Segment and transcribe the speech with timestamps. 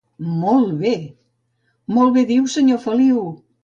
[0.29, 0.95] —Molt bé!
[1.87, 3.27] —Molt bé diu, senyor Feliu!